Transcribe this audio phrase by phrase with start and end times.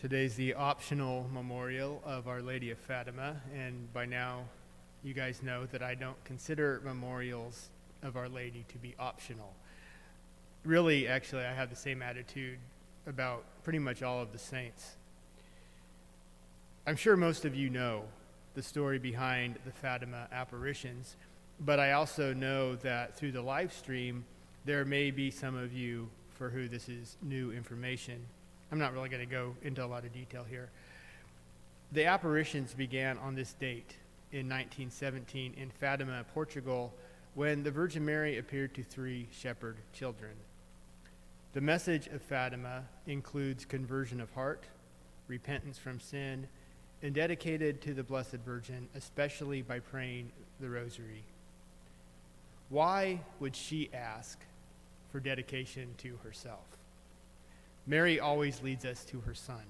[0.00, 4.44] Today's the optional memorial of Our Lady of Fatima, and by now
[5.02, 7.70] you guys know that I don't consider memorials
[8.04, 9.52] of Our Lady to be optional.
[10.64, 12.60] Really, actually, I have the same attitude
[13.08, 14.94] about pretty much all of the saints.
[16.86, 18.04] I'm sure most of you know
[18.54, 21.16] the story behind the Fatima apparitions,
[21.58, 24.24] but I also know that through the live stream,
[24.64, 28.24] there may be some of you for who this is new information.
[28.70, 30.68] I'm not really going to go into a lot of detail here.
[31.92, 33.96] The apparitions began on this date
[34.30, 36.92] in 1917 in Fatima, Portugal,
[37.34, 40.32] when the Virgin Mary appeared to three shepherd children.
[41.54, 44.64] The message of Fatima includes conversion of heart,
[45.28, 46.46] repentance from sin,
[47.02, 51.24] and dedicated to the Blessed Virgin, especially by praying the Rosary.
[52.68, 54.38] Why would she ask
[55.10, 56.77] for dedication to herself?
[57.88, 59.62] Mary always leads us to her son.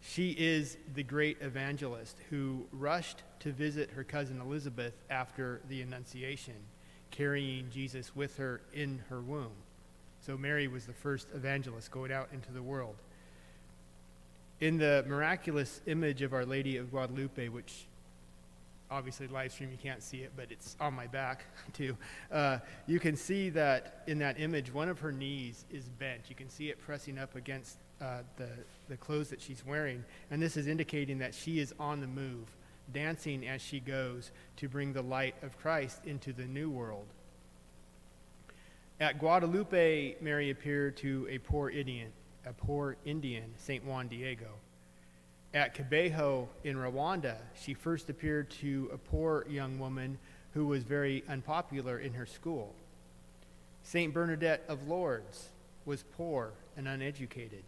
[0.00, 6.56] She is the great evangelist who rushed to visit her cousin Elizabeth after the Annunciation,
[7.10, 9.52] carrying Jesus with her in her womb.
[10.26, 12.96] So Mary was the first evangelist going out into the world.
[14.60, 17.86] In the miraculous image of Our Lady of Guadalupe, which
[18.92, 21.96] obviously live stream you can't see it but it's on my back too.
[22.30, 26.28] Uh, you can see that in that image one of her knees is bent.
[26.28, 28.48] You can see it pressing up against uh, the,
[28.88, 32.46] the clothes that she's wearing and this is indicating that she is on the move
[32.92, 37.06] dancing as she goes to bring the light of christ into the new world.
[39.00, 42.12] At guadalupe mary appeared to a poor indian
[42.44, 44.48] a poor indian saint juan diego
[45.54, 50.18] at Kibeho in Rwanda, she first appeared to a poor young woman
[50.54, 52.74] who was very unpopular in her school.
[53.82, 54.12] St.
[54.12, 55.48] Bernadette of Lourdes
[55.84, 57.64] was poor and uneducated.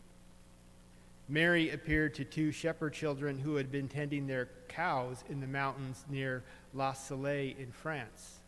[1.28, 6.04] Mary appeared to two shepherd children who had been tending their cows in the mountains
[6.10, 6.42] near
[6.74, 8.40] La Salette in France.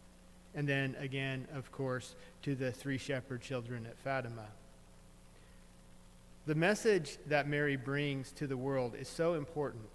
[0.54, 4.46] And then again, of course, to the three shepherd children at Fatima.
[6.46, 9.90] The message that Mary brings to the world is so important.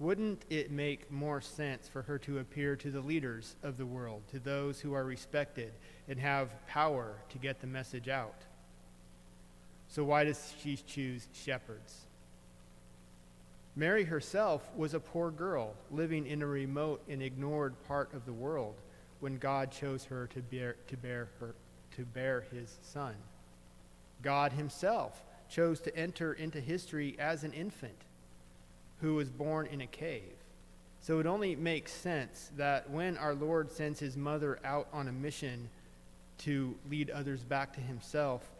[0.00, 4.22] Wouldn't it make more sense for her to appear to the leaders of the world,
[4.32, 5.72] to those who are respected
[6.08, 8.34] and have power to get the message out?
[9.86, 12.00] So, why does she choose shepherds?
[13.76, 18.32] Mary herself was a poor girl living in a remote and ignored part of the
[18.32, 18.74] world
[19.20, 21.54] when God chose her to bear, to bear, her,
[21.94, 23.14] to bear his son.
[24.20, 28.02] God himself chose to enter into history as an infant
[29.00, 30.32] who was born in a cave.
[31.00, 35.12] So it only makes sense that when our Lord sends his mother out on a
[35.12, 35.68] mission
[36.38, 38.50] to lead others back to himself,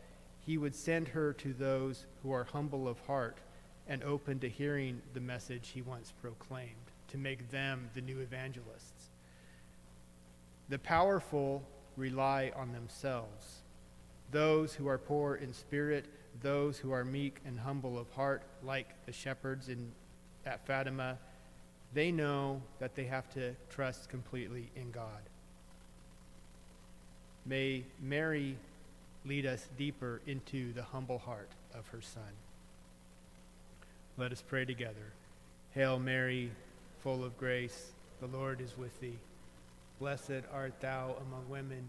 [0.45, 3.39] he would send her to those who are humble of heart
[3.89, 6.75] and open to hearing the message he once proclaimed,
[7.09, 9.09] to make them the new evangelists.
[10.69, 11.63] The powerful
[11.97, 13.63] rely on themselves.
[14.31, 16.07] Those who are poor in spirit
[16.43, 19.93] those who are meek and humble of heart, like the shepherds in,
[20.45, 21.19] at Fatima,
[21.93, 25.23] they know that they have to trust completely in God.
[27.47, 28.57] May Mary
[29.25, 32.23] lead us deeper into the humble heart of her Son.
[34.17, 35.13] Let us pray together.
[35.73, 36.51] Hail Mary,
[37.03, 39.19] full of grace, the Lord is with thee.
[39.99, 41.89] Blessed art thou among women,